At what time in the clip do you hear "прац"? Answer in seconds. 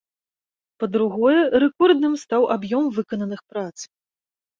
3.53-3.77